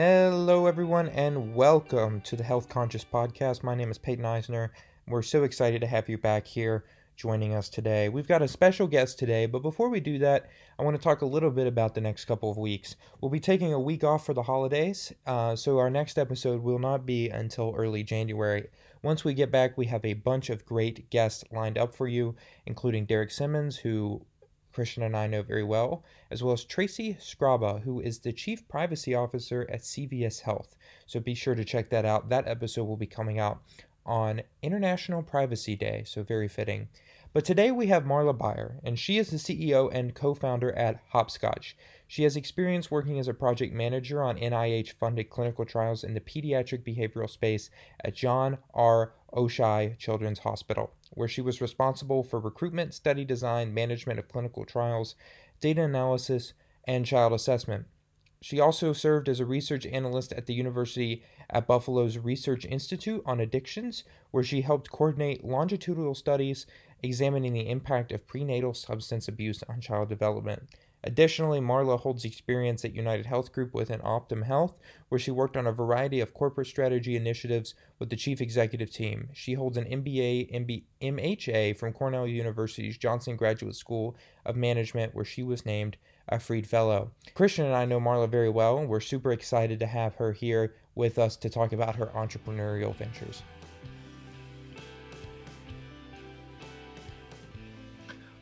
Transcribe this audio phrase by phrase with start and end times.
[0.00, 3.64] Hello, everyone, and welcome to the Health Conscious Podcast.
[3.64, 4.70] My name is Peyton Eisner.
[5.08, 6.84] We're so excited to have you back here
[7.16, 8.08] joining us today.
[8.08, 11.22] We've got a special guest today, but before we do that, I want to talk
[11.22, 12.94] a little bit about the next couple of weeks.
[13.20, 16.78] We'll be taking a week off for the holidays, uh, so our next episode will
[16.78, 18.68] not be until early January.
[19.02, 22.36] Once we get back, we have a bunch of great guests lined up for you,
[22.66, 24.24] including Derek Simmons, who
[24.78, 28.68] Christian and I know very well, as well as Tracy Scraba, who is the Chief
[28.68, 30.76] Privacy Officer at CVS Health.
[31.04, 32.28] So be sure to check that out.
[32.28, 33.60] That episode will be coming out
[34.06, 36.86] on International Privacy Day, so very fitting.
[37.32, 41.00] But today we have Marla Beyer, and she is the CEO and co founder at
[41.08, 41.76] Hopscotch.
[42.06, 46.20] She has experience working as a project manager on NIH funded clinical trials in the
[46.20, 47.68] pediatric behavioral space
[48.04, 49.12] at John R.
[49.32, 55.16] Oishei Children's Hospital, where she was responsible for recruitment, study design, management of clinical trials,
[55.60, 56.52] data analysis,
[56.84, 57.86] and child assessment.
[58.40, 63.40] She also served as a research analyst at the University at Buffalo's Research Institute on
[63.40, 66.64] Addictions, where she helped coordinate longitudinal studies
[67.02, 70.68] examining the impact of prenatal substance abuse on child development.
[71.04, 74.74] Additionally, Marla holds experience at United Health Group within Optum Health,
[75.08, 79.28] where she worked on a variety of corporate strategy initiatives with the chief executive team.
[79.32, 85.24] She holds an MBA, MB, MHA from Cornell University's Johnson Graduate School of Management, where
[85.24, 85.96] she was named
[86.28, 87.12] a Freed Fellow.
[87.34, 90.74] Christian and I know Marla very well, and we're super excited to have her here
[90.94, 93.42] with us to talk about her entrepreneurial ventures.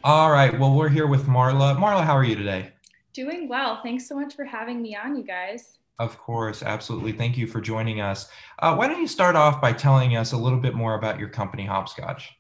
[0.07, 0.57] All right.
[0.57, 1.77] Well, we're here with Marla.
[1.77, 2.71] Marla, how are you today?
[3.13, 3.81] Doing well.
[3.83, 5.79] Thanks so much for having me on, you guys.
[5.99, 7.11] Of course, absolutely.
[7.11, 8.29] Thank you for joining us.
[8.61, 11.29] Uh, why don't you start off by telling us a little bit more about your
[11.29, 12.31] company, Hopscotch?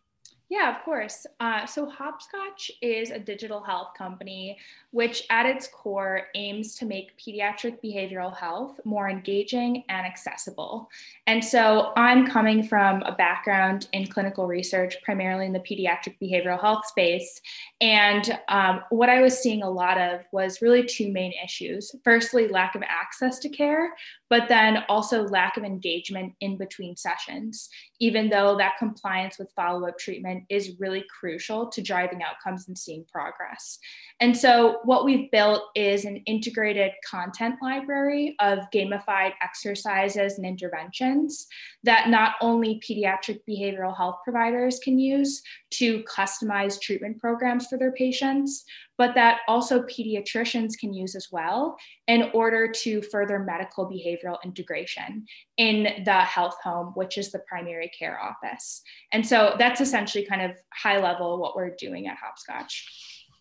[0.48, 1.26] Yeah, of course.
[1.40, 4.58] Uh, so Hopscotch is a digital health company
[4.92, 10.88] which, at its core, aims to make pediatric behavioral health more engaging and accessible.
[11.26, 16.60] And so I'm coming from a background in clinical research, primarily in the pediatric behavioral
[16.60, 17.42] health space.
[17.80, 21.94] And um, what I was seeing a lot of was really two main issues.
[22.04, 23.90] Firstly, lack of access to care,
[24.28, 27.68] but then also lack of engagement in between sessions,
[28.00, 32.76] even though that compliance with follow up treatment is really crucial to driving outcomes and
[32.76, 33.78] seeing progress.
[34.20, 41.46] And so, what we've built is an integrated content library of gamified exercises and interventions
[41.84, 47.92] that not only pediatric behavioral health providers can use to customize treatment programs for their
[47.92, 48.64] patients,
[48.98, 51.76] but that also pediatricians can use as well
[52.06, 55.24] in order to further medical behavioral integration
[55.56, 58.82] in the health home, which is the primary care office.
[59.12, 62.86] And so that's essentially kind of high level what we're doing at Hopscotch.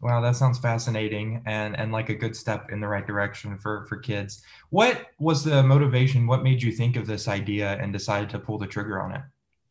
[0.02, 3.86] Wow, that sounds fascinating and and like a good step in the right direction for
[3.88, 4.44] for kids.
[4.70, 6.28] What was the motivation?
[6.28, 9.22] What made you think of this idea and decided to pull the trigger on it?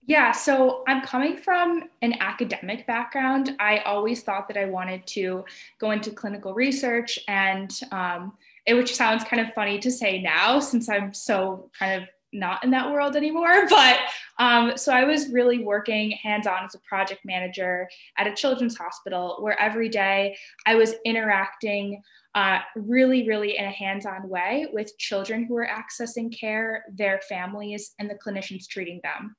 [0.07, 3.57] Yeah, so I'm coming from an academic background.
[3.59, 5.45] I always thought that I wanted to
[5.79, 8.35] go into clinical research, and um,
[8.67, 12.63] it which sounds kind of funny to say now since I'm so kind of not
[12.65, 13.67] in that world anymore.
[13.71, 13.99] But
[14.39, 17.89] um, so I was really working hands on as a project manager
[18.19, 22.03] at a children's hospital where every day I was interacting
[22.35, 27.21] uh, really, really in a hands on way with children who are accessing care, their
[27.29, 29.37] families, and the clinicians treating them.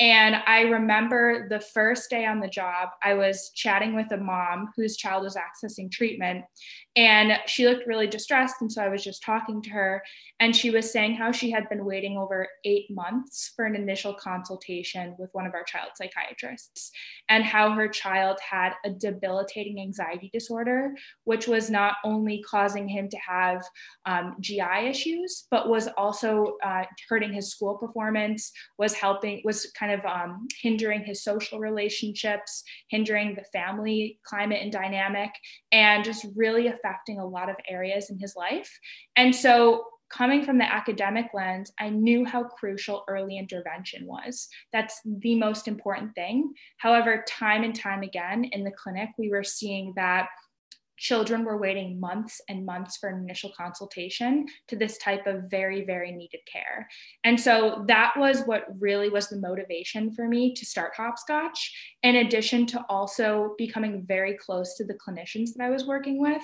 [0.00, 4.70] And I remember the first day on the job, I was chatting with a mom
[4.76, 6.44] whose child was accessing treatment,
[6.96, 8.56] and she looked really distressed.
[8.60, 10.02] And so I was just talking to her,
[10.40, 14.14] and she was saying how she had been waiting over eight months for an initial
[14.14, 16.92] consultation with one of our child psychiatrists,
[17.28, 20.94] and how her child had a debilitating anxiety disorder,
[21.24, 23.62] which was not only causing him to have
[24.06, 29.92] um, GI issues, but was also uh, hurting his school performance, was helping, was kind
[29.92, 35.30] of um, hindering his social relationships, hindering the family climate and dynamic,
[35.72, 38.78] and just really affecting a lot of areas in his life.
[39.16, 44.48] And so coming from the academic lens, I knew how crucial early intervention was.
[44.72, 46.52] That's the most important thing.
[46.78, 50.28] However, time and time again in the clinic, we were seeing that
[50.98, 55.84] children were waiting months and months for an initial consultation to this type of very
[55.84, 56.88] very needed care.
[57.24, 61.72] And so that was what really was the motivation for me to start hopscotch
[62.02, 66.42] in addition to also becoming very close to the clinicians that i was working with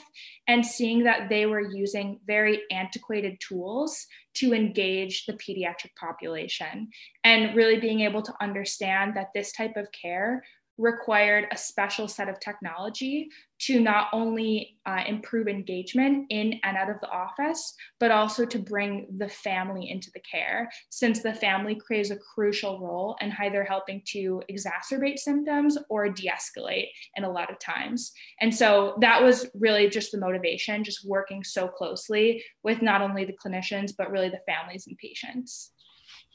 [0.49, 6.89] and seeing that they were using very antiquated tools to engage the pediatric population
[7.23, 10.43] and really being able to understand that this type of care
[10.77, 13.29] required a special set of technology
[13.61, 18.59] to not only uh, improve engagement in and out of the office, but also to
[18.59, 23.65] bring the family into the care, since the family plays a crucial role in either
[23.65, 28.13] helping to exacerbate symptoms or de escalate in a lot of times.
[28.41, 33.25] And so that was really just the motivation, just working so closely with not only
[33.25, 35.71] the clinicians, but really the families and patients.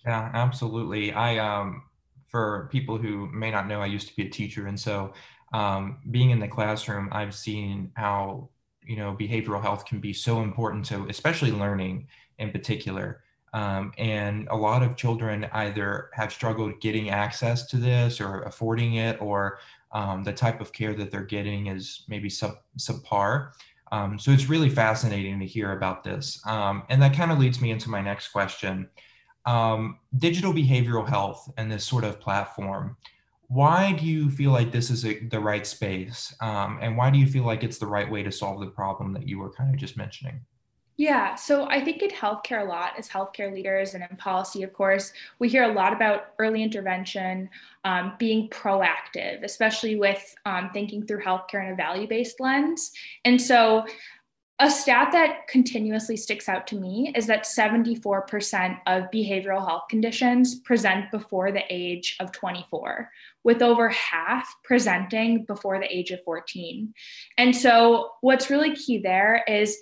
[0.06, 1.12] Yeah, absolutely.
[1.12, 1.83] I um
[2.30, 5.14] for people who may not know, I used to be a teacher, and so
[5.54, 8.50] um, being in the classroom, I've seen how
[8.84, 13.24] you know behavioral health can be so important to, especially learning in particular.
[13.52, 18.96] Um, and a lot of children either have struggled getting access to this or affording
[18.96, 19.60] it, or
[19.92, 23.52] um, the type of care that they're getting is maybe sub subpar.
[23.92, 26.40] Um, so it's really fascinating to hear about this.
[26.46, 28.88] Um, and that kind of leads me into my next question
[29.45, 32.97] um, digital behavioral health and this sort of platform
[33.47, 37.18] why do you feel like this is a, the right space um, and why do
[37.18, 39.74] you feel like it's the right way to solve the problem that you were kind
[39.74, 40.39] of just mentioning
[41.00, 44.74] yeah, so I think in healthcare a lot, as healthcare leaders and in policy, of
[44.74, 47.50] course, we hear a lot about early intervention,
[47.86, 52.91] um, being proactive, especially with um, thinking through healthcare in a value based lens.
[53.24, 53.86] And so
[54.62, 60.60] a stat that continuously sticks out to me is that 74% of behavioral health conditions
[60.60, 63.10] present before the age of 24,
[63.46, 66.94] with over half presenting before the age of 14.
[67.38, 69.78] And so, what's really key there is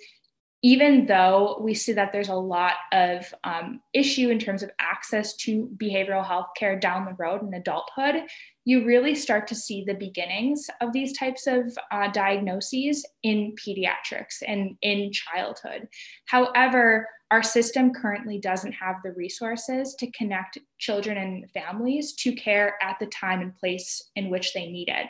[0.62, 5.36] even though we see that there's a lot of um, issue in terms of access
[5.36, 8.22] to behavioral health care down the road in adulthood,
[8.64, 14.42] you really start to see the beginnings of these types of uh, diagnoses in pediatrics
[14.46, 15.86] and in childhood.
[16.26, 22.74] However, our system currently doesn't have the resources to connect children and families to care
[22.82, 25.06] at the time and place in which they need it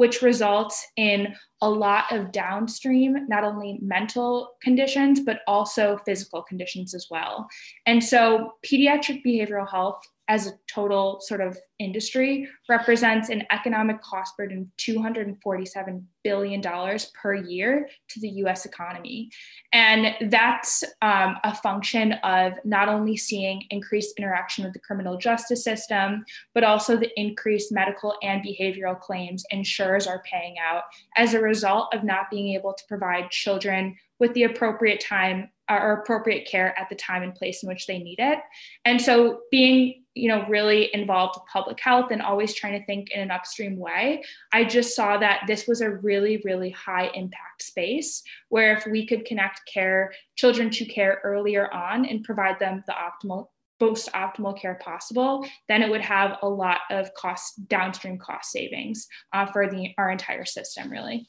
[0.00, 6.94] which results in a lot of downstream, not only mental conditions, but also physical conditions
[6.94, 7.46] as well.
[7.84, 10.00] And so, pediatric behavioral health
[10.30, 16.62] as a total sort of industry represents an economic cost burden of $247 billion
[17.20, 19.28] per year to the US economy.
[19.72, 25.64] And that's um, a function of not only seeing increased interaction with the criminal justice
[25.64, 26.24] system,
[26.54, 30.84] but also the increased medical and behavioral claims insurers are paying out
[31.16, 35.92] as a result of not being able to provide children with the appropriate time or
[35.92, 38.38] appropriate care at the time and place in which they need it.
[38.84, 43.10] And so being, you know, really involved with public health and always trying to think
[43.10, 44.22] in an upstream way,
[44.52, 49.06] I just saw that this was a really, really high impact space where if we
[49.06, 53.46] could connect care, children to care earlier on and provide them the optimal
[53.80, 59.08] most optimal care possible, then it would have a lot of cost downstream cost savings
[59.32, 61.26] uh, for the our entire system, really.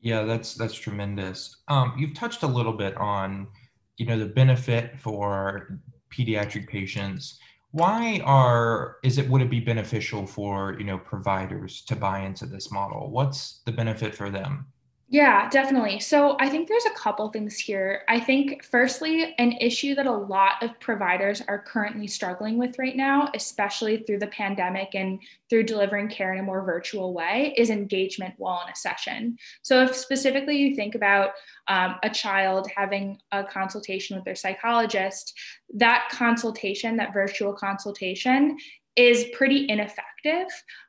[0.00, 1.56] Yeah, that's that's tremendous.
[1.68, 3.48] Um, you've touched a little bit on,
[3.96, 5.80] you know, the benefit for
[6.12, 7.38] pediatric patients.
[7.74, 12.46] Why are is it would it be beneficial for you know providers to buy into
[12.46, 13.10] this model?
[13.10, 14.66] What's the benefit for them?
[15.08, 16.00] Yeah, definitely.
[16.00, 18.02] So I think there's a couple things here.
[18.08, 22.96] I think, firstly, an issue that a lot of providers are currently struggling with right
[22.96, 25.20] now, especially through the pandemic and
[25.50, 29.36] through delivering care in a more virtual way, is engagement while in a session.
[29.62, 31.32] So, if specifically you think about
[31.68, 35.38] um, a child having a consultation with their psychologist,
[35.74, 38.56] that consultation, that virtual consultation,
[38.96, 40.46] is pretty ineffective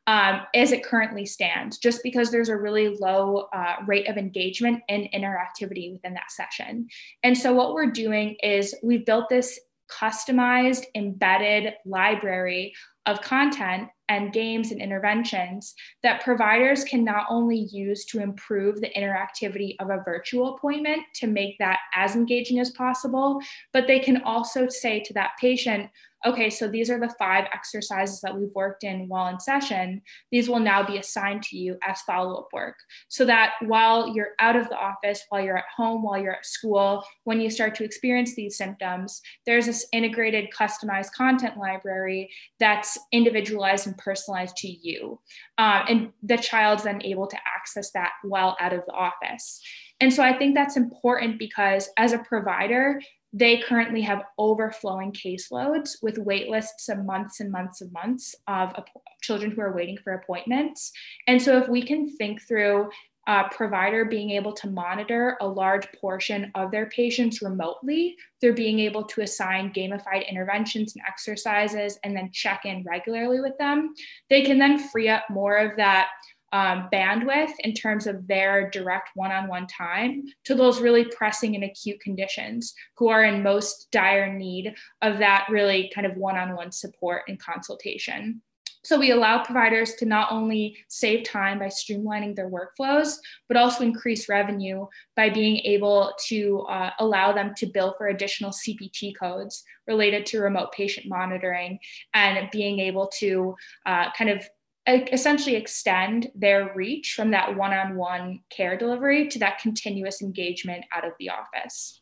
[0.08, 4.82] um, as it currently stands, just because there's a really low uh, rate of engagement
[4.90, 6.88] and interactivity within that session.
[7.24, 9.60] And so, what we're doing is we've built this
[9.90, 12.74] customized, embedded library
[13.06, 18.90] of content and games and interventions that providers can not only use to improve the
[18.90, 23.40] interactivity of a virtual appointment to make that as engaging as possible,
[23.74, 25.90] but they can also say to that patient,
[26.26, 30.02] okay, so these are the five exercises that we've worked in while in session.
[30.32, 32.76] These will now be assigned to you as follow up work
[33.08, 36.46] so that while you're out of the office, while you're at home, while you're at
[36.46, 42.30] school, when you start to experience these symptoms, there's this integrated, customized content library
[42.60, 45.20] that's individualized and personalized to you.
[45.58, 49.62] Um, and the child's then able to access that while out of the office.
[50.02, 53.00] And so I think that's important because as a provider,
[53.36, 58.74] they currently have overflowing caseloads with wait lists of months and months and months of
[59.22, 60.94] children who are waiting for appointments.
[61.28, 62.90] And so, if we can think through
[63.28, 68.16] uh, provider being able to monitor a large portion of their patients remotely.
[68.40, 73.58] They're being able to assign gamified interventions and exercises and then check in regularly with
[73.58, 73.96] them.
[74.30, 76.10] They can then free up more of that
[76.52, 81.56] um, bandwidth in terms of their direct one on one time to those really pressing
[81.56, 86.38] and acute conditions who are in most dire need of that really kind of one
[86.38, 88.42] on one support and consultation.
[88.86, 93.16] So we allow providers to not only save time by streamlining their workflows,
[93.48, 94.86] but also increase revenue
[95.16, 100.40] by being able to uh, allow them to bill for additional CPT codes related to
[100.40, 101.80] remote patient monitoring
[102.14, 103.56] and being able to
[103.88, 104.48] uh, kind of
[104.88, 111.14] essentially extend their reach from that one-on-one care delivery to that continuous engagement out of
[111.20, 112.02] the office.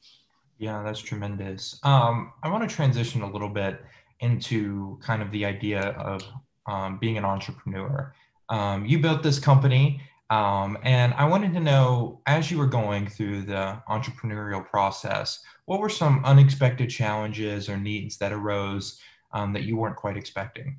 [0.57, 1.79] Yeah, that's tremendous.
[1.83, 3.81] Um, I want to transition a little bit
[4.19, 6.23] into kind of the idea of
[6.67, 8.13] um, being an entrepreneur.
[8.49, 13.07] Um, you built this company, um, and I wanted to know as you were going
[13.07, 18.99] through the entrepreneurial process, what were some unexpected challenges or needs that arose
[19.33, 20.77] um, that you weren't quite expecting?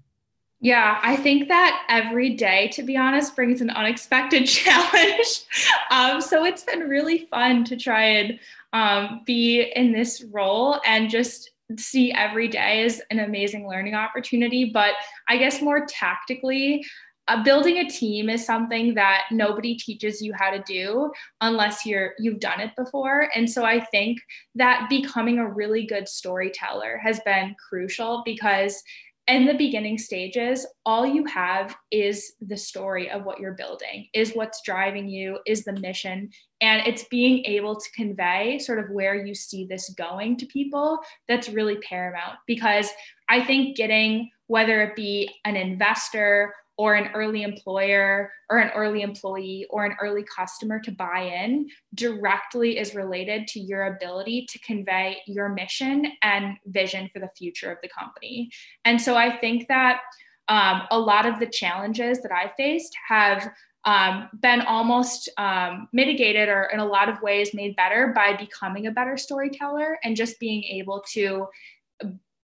[0.64, 5.44] Yeah, I think that every day, to be honest, brings an unexpected challenge.
[5.90, 8.40] um, so it's been really fun to try and
[8.72, 14.70] um, be in this role and just see every day as an amazing learning opportunity.
[14.72, 14.94] But
[15.28, 16.82] I guess more tactically,
[17.28, 22.12] uh, building a team is something that nobody teaches you how to do unless you're
[22.18, 24.18] you've done it before and so i think
[24.54, 28.82] that becoming a really good storyteller has been crucial because
[29.26, 34.32] in the beginning stages, all you have is the story of what you're building, is
[34.32, 36.28] what's driving you, is the mission.
[36.60, 40.98] And it's being able to convey sort of where you see this going to people
[41.26, 42.36] that's really paramount.
[42.46, 42.90] Because
[43.28, 49.02] I think getting, whether it be an investor or an early employer or an early
[49.02, 54.58] employee or an early customer to buy in directly is related to your ability to
[54.60, 58.50] convey your mission and vision for the future of the company.
[58.84, 60.00] And so I think that
[60.48, 63.50] um, a lot of the challenges that I faced have
[63.84, 68.86] um, been almost um, mitigated or in a lot of ways made better by becoming
[68.86, 71.46] a better storyteller and just being able to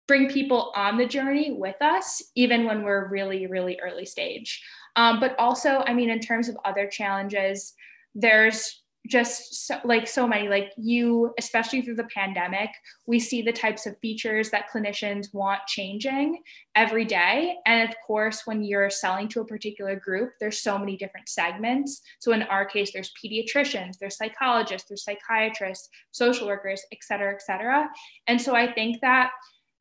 [0.08, 4.60] bring people on the journey with us, even when we're really, really early stage.
[4.96, 7.74] Um, but also, I mean, in terms of other challenges,
[8.14, 12.68] there's just so, like so many like you especially through the pandemic
[13.06, 16.42] we see the types of features that clinicians want changing
[16.74, 17.56] every day.
[17.64, 22.02] And of course when you're selling to a particular group there's so many different segments.
[22.18, 27.42] So in our case there's pediatricians there's psychologists there's psychiatrists social workers et cetera et
[27.42, 27.88] cetera.
[28.26, 29.30] And so i think that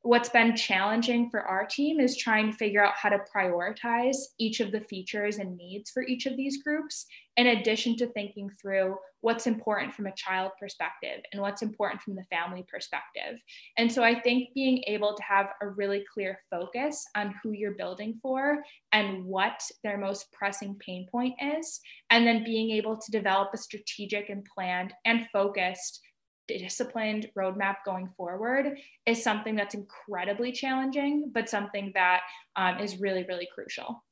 [0.02, 4.60] what's been challenging for our team is trying to figure out how to prioritize each
[4.60, 8.96] of the features and needs for each of these groups, in addition to thinking through
[9.20, 13.40] what's important from a child perspective and what's important from the family perspective.
[13.76, 17.74] And so I think being able to have a really clear focus on who you're
[17.74, 18.62] building for
[18.92, 23.58] and what their most pressing pain point is, and then being able to develop a
[23.58, 26.00] strategic and planned and focused
[26.48, 32.22] disciplined roadmap going forward is something that's incredibly challenging, but something that
[32.56, 34.02] um, is really, really crucial.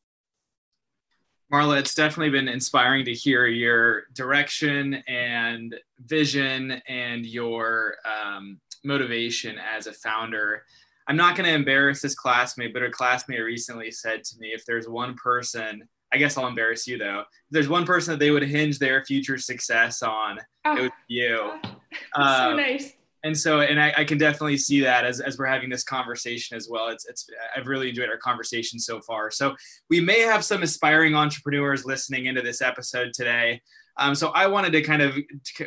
[1.53, 9.57] Marla, it's definitely been inspiring to hear your direction and vision and your um, motivation
[9.59, 10.65] as a founder.
[11.09, 14.67] I'm not going to embarrass this classmate, but a classmate recently said to me if
[14.67, 17.21] there's one person I guess I'll embarrass you though.
[17.21, 20.93] If there's one person that they would hinge their future success on, oh, it would
[21.09, 21.53] be you.
[22.15, 22.93] Uh, so nice.
[23.25, 26.57] And so, and I, I, can definitely see that as, as we're having this conversation
[26.57, 26.89] as well.
[26.89, 29.31] It's, it's, I've really enjoyed our conversation so far.
[29.31, 29.57] So
[29.89, 33.63] we may have some aspiring entrepreneurs listening into this episode today.
[33.97, 35.17] Um, so I wanted to kind of,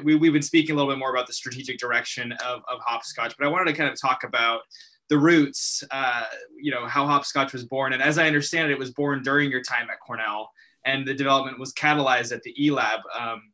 [0.04, 3.36] we, we've been speaking a little bit more about the strategic direction of, of Hopscotch,
[3.38, 4.62] but I wanted to kind of talk about
[5.10, 6.26] the roots, uh,
[6.58, 7.94] you know, how hopscotch was born.
[7.94, 10.52] And as I understand it, it was born during your time at Cornell,
[10.86, 13.02] and the development was catalyzed at the eLab.
[13.20, 13.52] Um,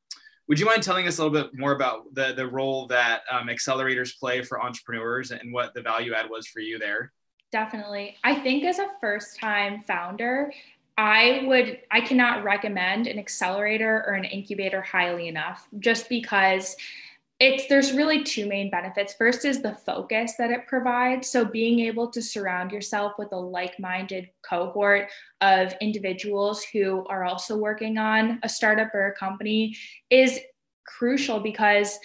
[0.48, 3.48] would you mind telling us a little bit more about the, the role that um,
[3.48, 7.14] accelerators play for entrepreneurs and what the value add was for you there?
[7.52, 8.18] Definitely.
[8.24, 10.54] I think as a first time founder,
[10.98, 16.76] I would, I cannot recommend an accelerator or an incubator highly enough just because
[17.40, 19.14] it's there's really two main benefits.
[19.14, 21.30] First is the focus that it provides.
[21.30, 25.10] So being able to surround yourself with a like-minded cohort
[25.42, 29.76] of individuals who are also working on a startup or a company
[30.10, 30.40] is
[30.88, 32.00] crucial because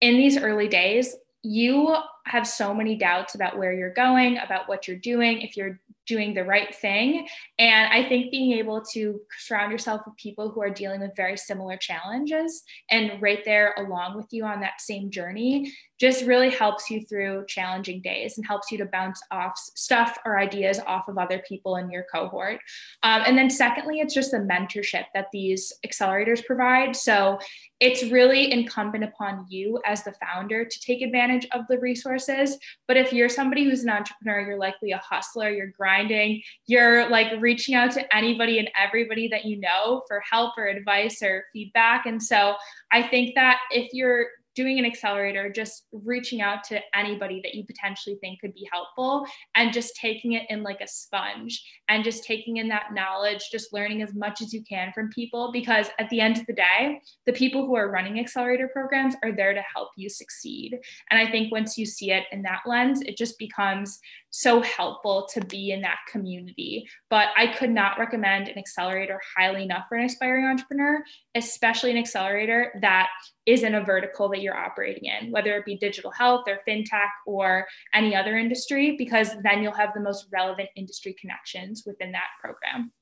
[0.00, 4.86] in these early days, you have so many doubts about where you're going, about what
[4.86, 7.26] you're doing, if you're doing the right thing.
[7.58, 11.36] And I think being able to surround yourself with people who are dealing with very
[11.36, 16.90] similar challenges and right there along with you on that same journey just really helps
[16.90, 21.16] you through challenging days and helps you to bounce off stuff or ideas off of
[21.16, 22.60] other people in your cohort.
[23.02, 26.94] Um, and then, secondly, it's just the mentorship that these accelerators provide.
[26.94, 27.38] So
[27.80, 31.78] it's really incumbent upon you as the founder to take advantage of the
[32.16, 32.58] resources.
[32.88, 37.32] But if you're somebody who's an entrepreneur, you're likely a hustler, you're grinding, you're like
[37.40, 42.06] reaching out to anybody and everybody that you know for help or advice or feedback.
[42.06, 42.54] And so
[42.92, 47.64] I think that if you're doing an accelerator, just reaching out to anybody that you
[47.64, 52.24] potentially think could be helpful and just taking it in like a sponge and just
[52.24, 55.52] taking in that knowledge, just learning as much as you can from people.
[55.52, 59.32] Because at the end of the day, the people who are running accelerator programs are
[59.32, 60.78] there to help you succeed.
[61.10, 64.00] And I think once you see it in that lens, it just becomes
[64.36, 66.86] so helpful to be in that community.
[67.08, 71.02] But I could not recommend an accelerator highly enough for an aspiring entrepreneur,
[71.34, 73.08] especially an accelerator that
[73.46, 77.08] is in a vertical that you're operating in, whether it be digital health or fintech
[77.26, 82.28] or any other industry, because then you'll have the most relevant industry connections within that
[82.38, 82.92] program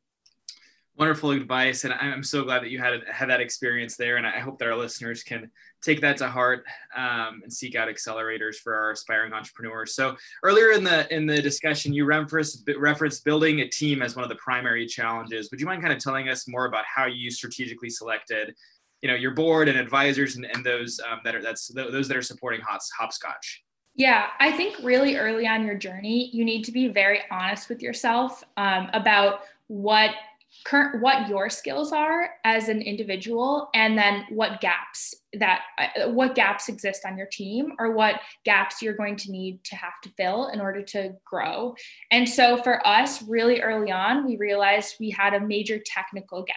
[0.96, 4.38] wonderful advice and i'm so glad that you had had that experience there and i
[4.38, 5.50] hope that our listeners can
[5.84, 6.64] take that to heart
[6.96, 9.94] um, and seek out accelerators for our aspiring entrepreneurs.
[9.94, 14.22] So earlier in the in the discussion you referenced referenced building a team as one
[14.22, 15.50] of the primary challenges.
[15.50, 18.54] Would you mind kind of telling us more about how you strategically selected
[19.02, 22.16] you know your board and advisors and, and those um, that are that's those that
[22.16, 23.62] are supporting hopscotch?
[23.96, 27.80] Yeah, I think really early on your journey, you need to be very honest with
[27.80, 30.10] yourself um, about what
[30.64, 36.34] current what your skills are as an individual and then what gaps that uh, what
[36.34, 40.08] gaps exist on your team or what gaps you're going to need to have to
[40.16, 41.74] fill in order to grow.
[42.10, 46.56] And so for us really early on we realized we had a major technical gap.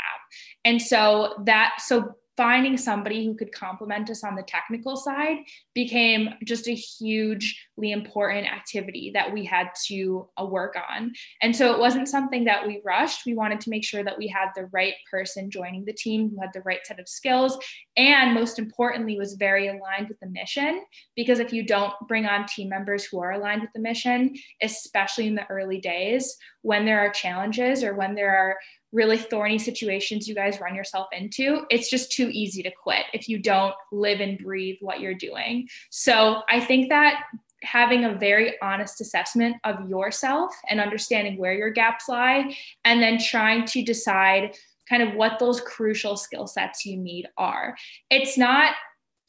[0.63, 5.37] And so that so finding somebody who could complement us on the technical side
[5.73, 11.11] became just a hugely important activity that we had to uh, work on.
[11.41, 13.25] And so it wasn't something that we rushed.
[13.25, 16.39] We wanted to make sure that we had the right person joining the team who
[16.39, 17.57] had the right set of skills
[17.97, 20.83] and most importantly was very aligned with the mission
[21.15, 25.25] because if you don't bring on team members who are aligned with the mission, especially
[25.25, 28.57] in the early days when there are challenges or when there are
[28.91, 33.27] really thorny situations you guys run yourself into, it's just too easy to quit if
[33.27, 35.67] you don't live and breathe what you're doing.
[35.89, 37.23] So I think that
[37.63, 43.17] having a very honest assessment of yourself and understanding where your gaps lie, and then
[43.19, 44.55] trying to decide
[44.87, 47.75] kind of what those crucial skill sets you need are.
[48.09, 48.73] It's not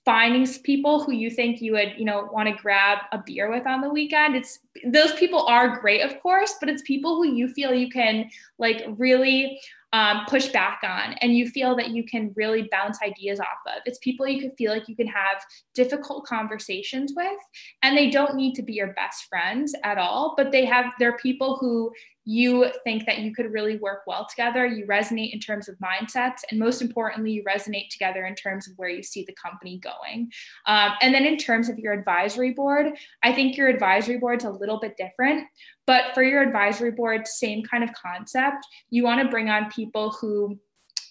[0.08, 3.66] finding people who you think you would you know want to grab a beer with
[3.66, 7.46] on the weekend it's those people are great of course but it's people who you
[7.46, 8.26] feel you can
[8.58, 9.60] like really
[9.92, 13.82] um, push back on and you feel that you can really bounce ideas off of.
[13.86, 15.42] It's people you could feel like you can have
[15.74, 17.38] difficult conversations with,
[17.82, 21.16] and they don't need to be your best friends at all, but they have, they're
[21.16, 21.90] people who
[22.28, 24.66] you think that you could really work well together.
[24.66, 28.74] You resonate in terms of mindsets, and most importantly, you resonate together in terms of
[28.76, 30.30] where you see the company going.
[30.66, 34.50] Um, and then in terms of your advisory board, I think your advisory board's a
[34.50, 35.46] little bit different.
[35.86, 38.66] But for your advisory board, same kind of concept.
[38.90, 40.58] You want to bring on people who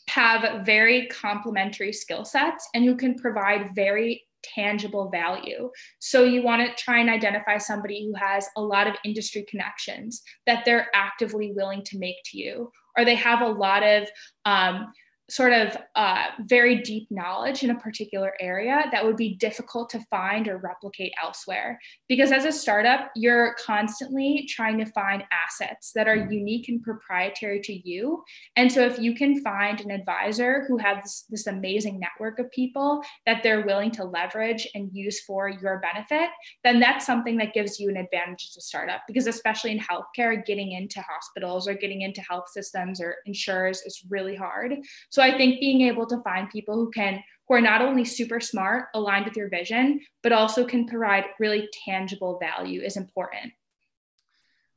[0.10, 5.70] have very complementary skill sets and who can provide very tangible value.
[6.00, 10.22] So you want to try and identify somebody who has a lot of industry connections
[10.46, 14.08] that they're actively willing to make to you, or they have a lot of
[14.46, 14.92] um,
[15.30, 20.00] sort of uh, very deep knowledge in a particular area that would be difficult to
[20.10, 21.80] find or replicate elsewhere.
[22.08, 27.60] Because as a startup, you're constantly trying to find assets that are unique and proprietary
[27.62, 28.24] to you.
[28.56, 33.02] And so if you can find an advisor who has this, amazing network of people
[33.26, 36.30] that they're willing to leverage and use for your benefit,
[36.66, 39.02] then that's something that gives you an advantage as a startup.
[39.08, 44.04] Because especially in healthcare, getting into hospitals or getting into health systems or insurers is
[44.10, 44.76] really hard.
[45.10, 48.40] So I think being able to find people who can who are not only super
[48.40, 53.54] smart, aligned with your vision, but also can provide really tangible value is important.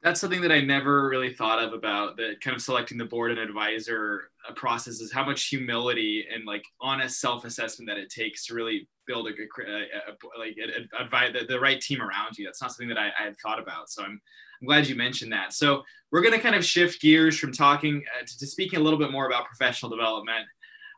[0.02, 3.32] That's something that I never really thought of about the kind of selecting the board
[3.32, 8.54] and advisor process is how much humility and like honest self-assessment that it takes to
[8.54, 10.56] really build a, a, a like
[10.98, 12.46] advise the, the, right team around you.
[12.46, 13.90] That's not something that I, I had thought about.
[13.90, 14.22] So I'm
[14.60, 15.52] I'm glad you mentioned that.
[15.52, 18.82] So we're going to kind of shift gears from talking uh, to, to, speaking a
[18.82, 20.46] little bit more about professional development.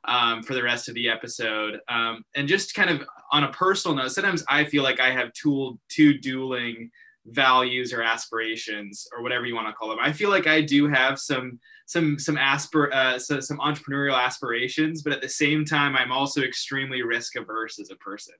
[0.05, 1.81] um, for the rest of the episode.
[1.88, 5.33] Um, and just kind of on a personal note, sometimes I feel like I have
[5.33, 6.90] tool, two dueling
[7.27, 9.98] values or aspirations or whatever you want to call them.
[10.01, 15.03] I feel like I do have some some some aspir uh, so, some entrepreneurial aspirations,
[15.03, 18.35] but at the same time, I'm also extremely risk averse as a person.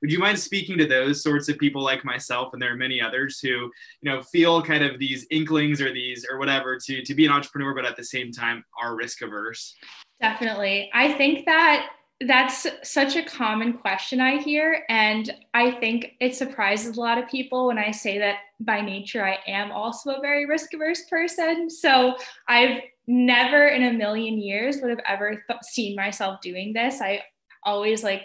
[0.00, 3.00] Would you mind speaking to those sorts of people like myself, and there are many
[3.00, 3.70] others who you
[4.02, 7.74] know feel kind of these inklings or these or whatever to to be an entrepreneur,
[7.74, 9.74] but at the same time are risk averse?
[10.20, 11.90] Definitely, I think that
[12.26, 14.84] that's such a common question I hear.
[14.90, 19.24] And I think it surprises a lot of people when I say that by nature,
[19.24, 21.70] I am also a very risk averse person.
[21.70, 27.00] So I've never in a million years would have ever th- seen myself doing this.
[27.00, 27.22] I
[27.64, 28.22] always like,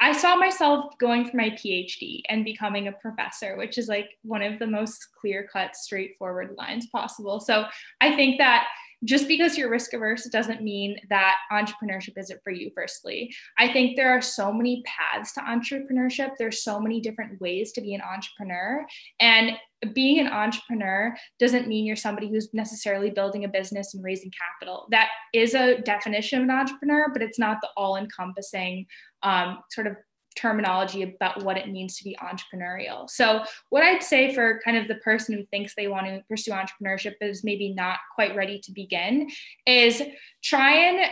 [0.00, 4.42] I saw myself going for my PhD and becoming a professor, which is like one
[4.42, 7.38] of the most clear cut, straightforward lines possible.
[7.38, 7.66] So
[8.00, 8.66] I think that
[9.04, 13.34] just because you're risk averse doesn't mean that entrepreneurship isn't for you firstly.
[13.58, 16.32] I think there are so many paths to entrepreneurship.
[16.38, 18.84] There's so many different ways to be an entrepreneur.
[19.18, 19.52] And
[19.94, 24.86] being an entrepreneur doesn't mean you're somebody who's necessarily building a business and raising capital.
[24.90, 28.86] That is a definition of an entrepreneur but it's not the all encompassing
[29.22, 29.96] um, sort of
[30.36, 33.08] terminology about what it means to be entrepreneurial.
[33.10, 36.52] So, what I'd say for kind of the person who thinks they want to pursue
[36.52, 39.28] entrepreneurship is maybe not quite ready to begin
[39.66, 40.02] is
[40.42, 41.10] try and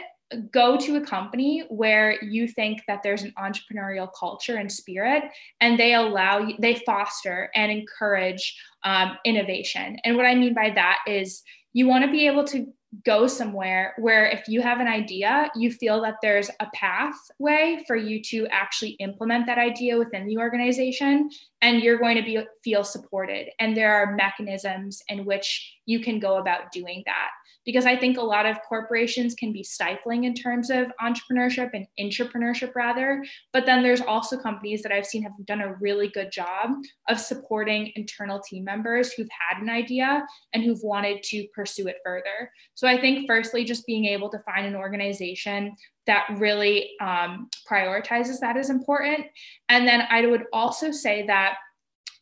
[0.50, 5.24] go to a company where you think that there's an entrepreneurial culture and spirit
[5.60, 10.68] and they allow you they foster and encourage um, innovation and what i mean by
[10.68, 11.42] that is
[11.72, 12.66] you want to be able to
[13.04, 17.96] go somewhere where if you have an idea, you feel that there's a pathway for
[17.96, 21.28] you to actually implement that idea within the organization
[21.60, 23.48] and you're going to be feel supported.
[23.58, 27.30] And there are mechanisms in which you can go about doing that
[27.64, 31.86] because i think a lot of corporations can be stifling in terms of entrepreneurship and
[31.98, 36.30] entrepreneurship rather but then there's also companies that i've seen have done a really good
[36.30, 36.70] job
[37.08, 41.96] of supporting internal team members who've had an idea and who've wanted to pursue it
[42.04, 45.74] further so i think firstly just being able to find an organization
[46.06, 49.26] that really um, prioritizes that is important.
[49.68, 51.56] And then I would also say that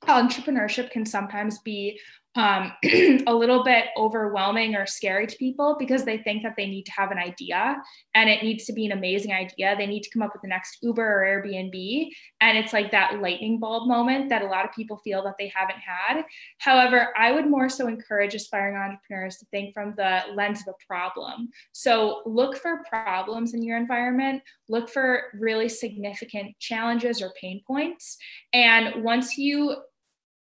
[0.07, 1.99] entrepreneurship can sometimes be
[2.37, 6.85] um, a little bit overwhelming or scary to people because they think that they need
[6.85, 7.77] to have an idea
[8.15, 9.75] and it needs to be an amazing idea.
[9.77, 12.09] They need to come up with the next Uber or Airbnb.
[12.41, 15.53] And it's like that lightning bulb moment that a lot of people feel that they
[15.55, 16.25] haven't had.
[16.59, 20.87] However, I would more so encourage aspiring entrepreneurs to think from the lens of a
[20.87, 21.49] problem.
[21.73, 28.17] So look for problems in your environment, look for really significant challenges or pain points.
[28.53, 29.77] And once you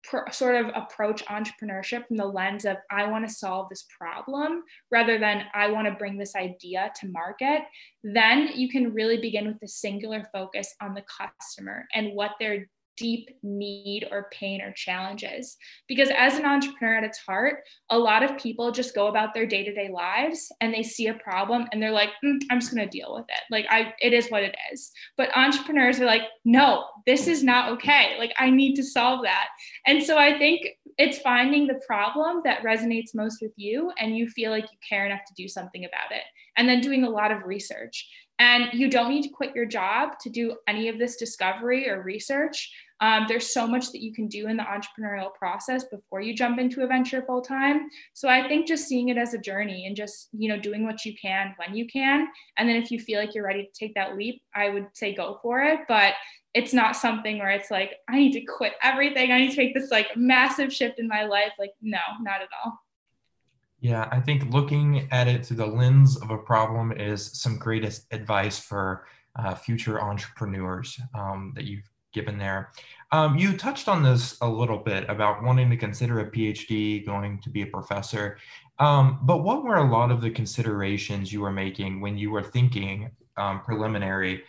[0.08, 4.64] pr- sort of approach entrepreneurship from the lens of I want to solve this problem
[4.92, 7.62] rather than I want to bring this idea to market,
[8.04, 12.68] then you can really begin with the singular focus on the customer and what they're
[12.98, 15.56] deep need or pain or challenges.
[15.88, 19.46] Because as an entrepreneur at its heart, a lot of people just go about their
[19.46, 22.74] day to day lives and they see a problem and they're like, mm, I'm just
[22.74, 23.42] going to deal with it.
[23.50, 24.92] Like, I, it is what it is.
[25.16, 28.16] But entrepreneurs are like, no, this is not okay.
[28.18, 29.48] Like, I need to solve that.
[29.86, 34.28] And so I think it's finding the problem that resonates most with you and you
[34.28, 36.24] feel like you care enough to do something about it.
[36.58, 38.10] And then doing a lot of research.
[38.40, 42.04] And you don't need to quit your job to do any of this discovery or
[42.04, 42.72] research.
[43.00, 46.60] Um, there's so much that you can do in the entrepreneurial process before you jump
[46.60, 47.90] into a venture full time.
[48.14, 51.06] So I think just seeing it as a journey and just you know doing what
[51.06, 53.94] you can when you can, and then if you feel like you're ready to take
[53.96, 55.82] that leap, I would say go for it.
[55.88, 56.14] But
[56.54, 59.32] it's not something where it's like I need to quit everything.
[59.32, 61.54] I need to make this like massive shift in my life.
[61.60, 62.80] Like no, not at all.
[63.80, 68.08] Yeah, I think looking at it through the lens of a problem is some greatest
[68.12, 69.06] advice for
[69.36, 72.72] uh, future entrepreneurs um, that you've given there.
[73.12, 77.40] Um, you touched on this a little bit about wanting to consider a PhD, going
[77.42, 78.38] to be a professor.
[78.80, 82.44] Um, but what were a lot of the considerations you were making when you were
[82.44, 84.44] thinking um, preliminary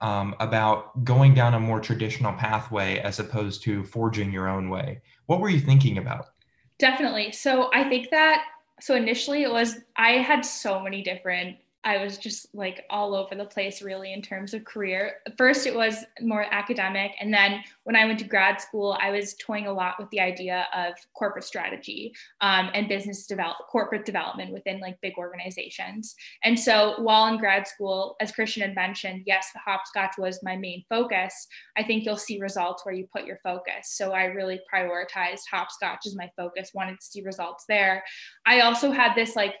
[0.00, 5.02] um, about going down a more traditional pathway as opposed to forging your own way?
[5.26, 6.30] What were you thinking about?
[6.78, 7.32] Definitely.
[7.32, 8.44] So I think that
[8.80, 13.34] so initially it was I had so many different I was just like all over
[13.34, 15.16] the place, really, in terms of career.
[15.36, 17.10] First, it was more academic.
[17.20, 20.20] And then when I went to grad school, I was toying a lot with the
[20.20, 26.14] idea of corporate strategy um, and business develop, corporate development within like big organizations.
[26.44, 30.56] And so while in grad school, as Christian had mentioned, yes, the hopscotch was my
[30.56, 31.48] main focus.
[31.76, 33.88] I think you'll see results where you put your focus.
[33.96, 38.04] So I really prioritized hopscotch as my focus, wanted to see results there.
[38.46, 39.54] I also had this like,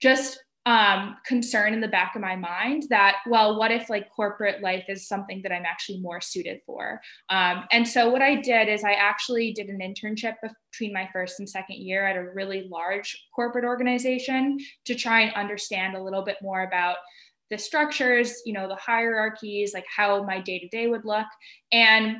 [0.00, 4.60] just um, concern in the back of my mind that, well, what if like corporate
[4.62, 7.00] life is something that I'm actually more suited for?
[7.30, 10.34] Um, and so what I did is I actually did an internship
[10.72, 15.34] between my first and second year at a really large corporate organization to try and
[15.34, 16.96] understand a little bit more about
[17.48, 21.26] the structures, you know, the hierarchies, like how my day to day would look.
[21.70, 22.16] And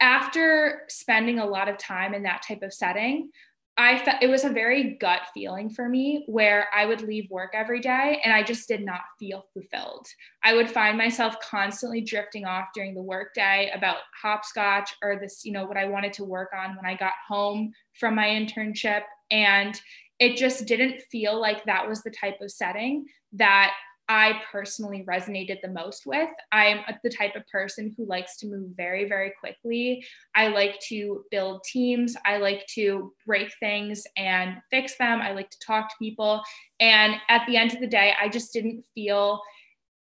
[0.00, 3.30] after spending a lot of time in that type of setting,
[3.78, 7.50] I felt it was a very gut feeling for me where I would leave work
[7.52, 10.06] every day and I just did not feel fulfilled.
[10.42, 15.52] I would find myself constantly drifting off during the workday about hopscotch or this, you
[15.52, 19.02] know, what I wanted to work on when I got home from my internship.
[19.30, 19.78] And
[20.18, 23.72] it just didn't feel like that was the type of setting that
[24.08, 26.28] I personally resonated the most with.
[26.52, 30.04] I'm the type of person who likes to move very, very quickly.
[30.34, 32.16] I like to build teams.
[32.24, 35.20] I like to break things and fix them.
[35.20, 36.42] I like to talk to people.
[36.78, 39.40] And at the end of the day, I just didn't feel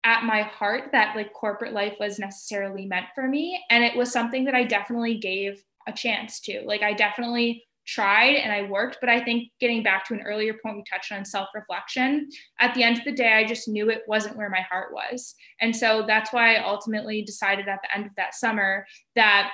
[0.04, 3.62] at my heart that like corporate life was necessarily meant for me.
[3.70, 6.62] And it was something that I definitely gave a chance to.
[6.64, 8.98] Like, I definitely tried and I worked.
[9.00, 12.28] But I think getting back to an earlier point we touched on self reflection,
[12.60, 15.34] at the end of the day, I just knew it wasn't where my heart was.
[15.60, 19.50] And so that's why I ultimately decided at the end of that summer that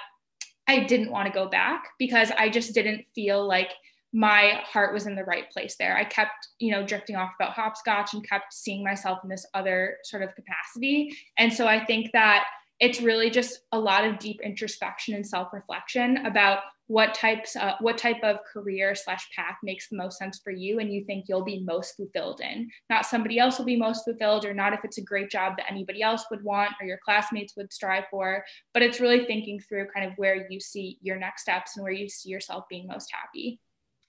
[0.68, 3.72] I didn't want to go back because I just didn't feel like
[4.12, 5.96] my heart was in the right place there.
[5.96, 9.96] I kept, you know, drifting off about hopscotch and kept seeing myself in this other
[10.04, 11.14] sort of capacity.
[11.38, 12.44] And so I think that
[12.80, 17.98] it's really just a lot of deep introspection and self-reflection about what types uh, what
[17.98, 21.44] type of career slash path makes the most sense for you and you think you'll
[21.44, 22.68] be most fulfilled in.
[22.88, 25.70] Not somebody else will be most fulfilled or not if it's a great job that
[25.70, 29.88] anybody else would want or your classmates would strive for but it's really thinking through
[29.94, 33.12] kind of where you see your next steps and where you see yourself being most
[33.12, 33.60] happy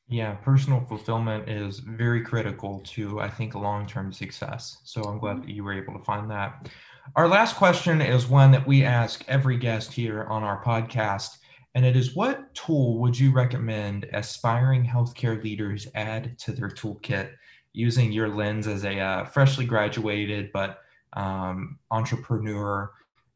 [0.09, 5.45] yeah personal fulfillment is very critical to i think long-term success so i'm glad mm-hmm.
[5.45, 6.69] that you were able to find that
[7.15, 11.37] our last question is one that we ask every guest here on our podcast,
[11.73, 17.31] and it is what tool would you recommend aspiring healthcare leaders add to their toolkit
[17.73, 20.81] using your lens as a uh, freshly graduated but
[21.13, 22.91] um, entrepreneur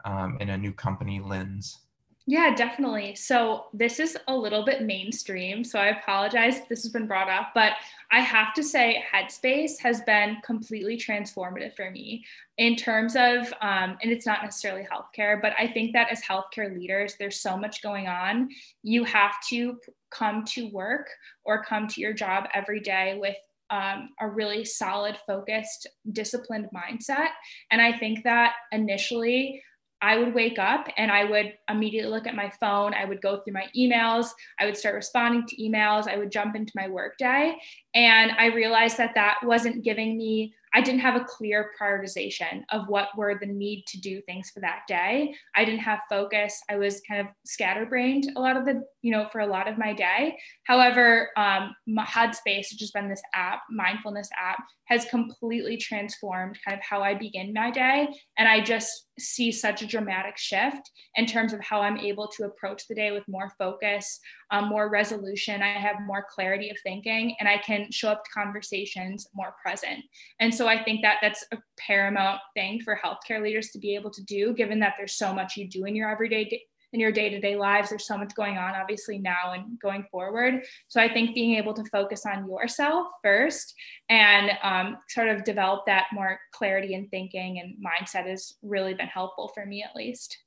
[0.05, 1.79] um, in a new company lens?
[2.25, 3.15] Yeah, definitely.
[3.15, 5.61] So this is a little bit mainstream.
[5.65, 7.73] So I apologize if this has been brought up, but
[8.11, 12.23] I have to say Headspace has been completely transformative for me
[12.57, 16.73] in terms of, um, and it's not necessarily healthcare, but I think that as healthcare
[16.73, 18.47] leaders, there's so much going on.
[18.83, 19.77] You have to
[20.09, 21.09] come to work
[21.43, 23.35] or come to your job every day with
[23.69, 27.29] um, a really solid, focused, disciplined mindset.
[27.69, 29.61] And I think that initially,
[30.03, 32.93] I would wake up and I would immediately look at my phone.
[32.93, 34.27] I would go through my emails.
[34.59, 36.09] I would start responding to emails.
[36.09, 37.55] I would jump into my workday.
[37.95, 42.87] And I realized that that wasn't giving me I didn't have a clear prioritization of
[42.87, 45.35] what were the need to do things for that day.
[45.55, 46.59] I didn't have focus.
[46.69, 49.77] I was kind of scatterbrained a lot of the, you know, for a lot of
[49.77, 50.35] my day.
[50.63, 56.83] However, um, Headspace, which has been this app, mindfulness app, has completely transformed kind of
[56.83, 58.07] how I begin my day.
[58.37, 62.45] And I just see such a dramatic shift in terms of how I'm able to
[62.45, 64.19] approach the day with more focus,
[64.51, 65.61] um, more resolution.
[65.61, 70.03] I have more clarity of thinking, and I can show up to conversations more present.
[70.39, 74.11] And so I think that that's a paramount thing for healthcare leaders to be able
[74.11, 76.45] to do, given that there's so much you do in your everyday
[76.93, 81.01] in your day-to-day lives there's so much going on obviously now and going forward so
[81.01, 83.73] i think being able to focus on yourself first
[84.09, 89.07] and um, sort of develop that more clarity in thinking and mindset has really been
[89.07, 90.37] helpful for me at least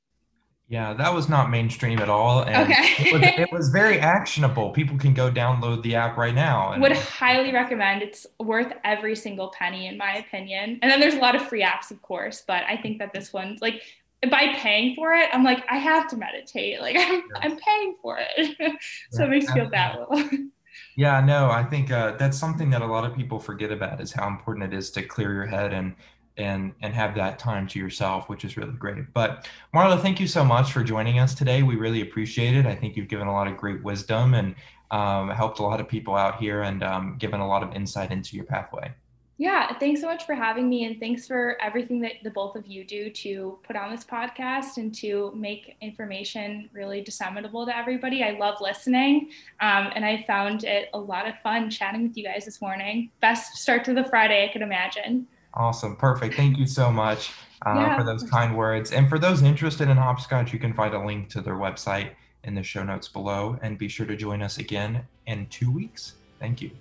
[0.69, 2.41] yeah, that was not mainstream at all.
[2.41, 2.93] And okay.
[2.99, 4.71] it, was, it, was, very actionable.
[4.71, 6.73] People can go download the app right now.
[6.73, 8.01] And- Would highly recommend.
[8.01, 10.79] It's worth every single penny, in my opinion.
[10.81, 13.31] And then there's a lot of free apps, of course, but I think that this
[13.31, 13.81] one's like
[14.23, 16.81] by paying for it, I'm like, I have to meditate.
[16.81, 18.55] Like I'm, I'm paying for it.
[19.11, 19.97] so yeah, it makes me feel bad.
[20.95, 24.11] yeah, no, I think uh, that's something that a lot of people forget about is
[24.11, 25.95] how important it is to clear your head and
[26.37, 29.13] and and have that time to yourself, which is really great.
[29.13, 31.63] But Marla, thank you so much for joining us today.
[31.63, 32.65] We really appreciate it.
[32.65, 34.55] I think you've given a lot of great wisdom and
[34.91, 38.11] um, helped a lot of people out here and um, given a lot of insight
[38.11, 38.93] into your pathway.
[39.39, 42.65] Yeah, thanks so much for having me, and thanks for everything that the both of
[42.65, 48.23] you do to put on this podcast and to make information really disseminable to everybody.
[48.23, 49.29] I love listening,
[49.61, 53.11] um, and I found it a lot of fun chatting with you guys this morning.
[53.21, 55.27] Best start to the Friday I could imagine.
[55.53, 56.35] Awesome, perfect.
[56.35, 57.31] Thank you so much
[57.65, 57.97] uh, yeah.
[57.97, 58.91] for those kind words.
[58.91, 62.11] And for those interested in hopscotch, you can find a link to their website
[62.43, 63.57] in the show notes below.
[63.61, 66.13] And be sure to join us again in two weeks.
[66.39, 66.71] Thank you.